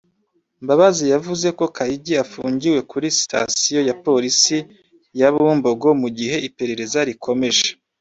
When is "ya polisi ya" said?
3.87-5.29